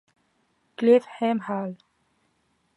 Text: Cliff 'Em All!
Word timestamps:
Cliff 0.77 1.05
'Em 1.21 1.43
All! 1.47 1.77